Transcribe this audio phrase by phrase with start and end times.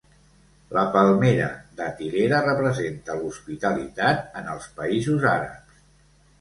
[0.77, 1.49] La palmera
[1.81, 5.83] datilera representa l'hospitalitat en els països àrabs.